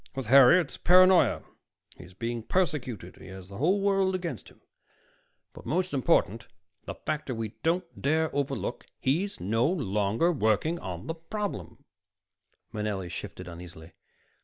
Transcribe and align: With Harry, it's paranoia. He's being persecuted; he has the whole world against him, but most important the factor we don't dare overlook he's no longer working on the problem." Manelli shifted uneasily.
With 0.15 0.25
Harry, 0.25 0.59
it's 0.59 0.77
paranoia. 0.77 1.43
He's 1.95 2.15
being 2.15 2.41
persecuted; 2.41 3.17
he 3.17 3.27
has 3.27 3.49
the 3.49 3.57
whole 3.59 3.81
world 3.81 4.15
against 4.15 4.49
him, 4.49 4.59
but 5.53 5.63
most 5.63 5.93
important 5.93 6.47
the 6.85 6.95
factor 6.95 7.35
we 7.35 7.49
don't 7.61 7.83
dare 8.01 8.35
overlook 8.35 8.87
he's 8.99 9.39
no 9.39 9.67
longer 9.67 10.31
working 10.31 10.79
on 10.79 11.05
the 11.05 11.13
problem." 11.13 11.85
Manelli 12.73 13.09
shifted 13.11 13.47
uneasily. 13.47 13.91